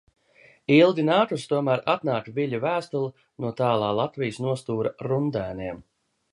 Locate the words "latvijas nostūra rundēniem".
4.01-5.89